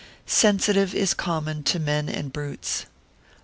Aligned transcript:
Sensitive 0.25 0.95
is 0.95 1.13
common 1.13 1.61
to 1.61 1.77
men 1.77 2.09
and 2.09 2.33
brutes. 2.33 2.87